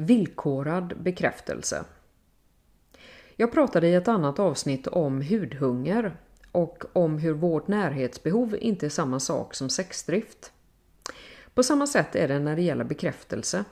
[0.00, 1.84] Villkorad bekräftelse.
[3.36, 6.16] Jag pratade i ett annat avsnitt om hudhunger
[6.52, 10.52] och om hur vårt närhetsbehov inte är samma sak som sexdrift.
[11.54, 13.64] På samma sätt är det när det gäller bekräftelse.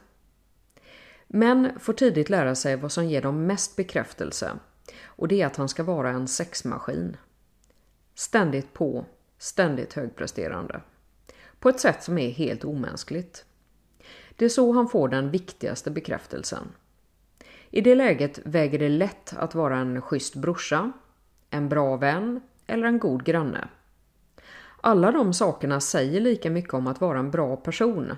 [1.26, 4.52] Män får tidigt lära sig vad som ger dem mest bekräftelse
[5.04, 7.16] och det är att han ska vara en sexmaskin.
[8.14, 9.04] Ständigt på,
[9.38, 10.80] ständigt högpresterande.
[11.58, 13.44] På ett sätt som är helt omänskligt.
[14.36, 16.68] Det är så han får den viktigaste bekräftelsen.
[17.70, 20.92] I det läget väger det lätt att vara en schysst brorsa,
[21.50, 23.68] en bra vän eller en god granne.
[24.80, 28.12] Alla de sakerna säger lika mycket om att vara en bra person.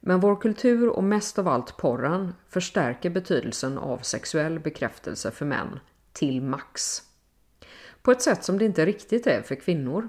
[0.00, 5.80] Men vår kultur och mest av allt porren förstärker betydelsen av sexuell bekräftelse för män
[6.12, 7.02] till max.
[8.02, 10.08] På ett sätt som det inte riktigt är för kvinnor.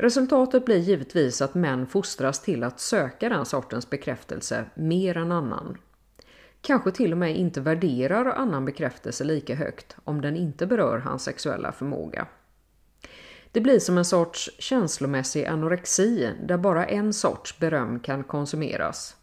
[0.00, 5.78] Resultatet blir givetvis att män fostras till att söka den sortens bekräftelse mer än annan.
[6.60, 11.22] Kanske till och med inte värderar annan bekräftelse lika högt om den inte berör hans
[11.22, 12.26] sexuella förmåga.
[13.52, 19.16] Det blir som en sorts känslomässig anorexi där bara en sorts beröm kan konsumeras.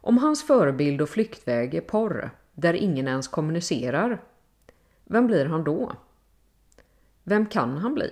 [0.00, 4.22] Om hans förebild och flyktväg är porr, där ingen ens kommunicerar,
[5.04, 5.92] vem blir han då?
[7.24, 8.10] Vem kan han bli?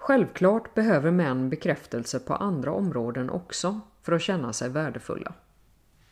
[0.00, 5.32] Självklart behöver män bekräftelse på andra områden också för att känna sig värdefulla.